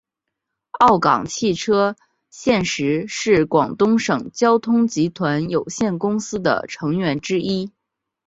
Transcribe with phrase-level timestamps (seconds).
[0.79, 1.95] 粤港汽车
[2.31, 7.71] 现时是广东省交通集团有限公司的成员之一。